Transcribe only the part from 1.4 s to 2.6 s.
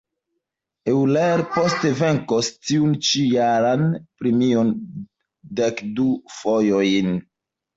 poste venkos